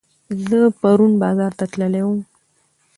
زه 0.47 0.59
پرون 0.79 1.13
بازار 1.21 1.51
ته 1.59 1.65
تللي 1.71 2.01
وم 2.05 2.19